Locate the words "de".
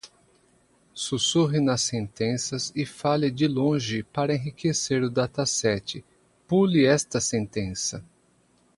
3.29-3.47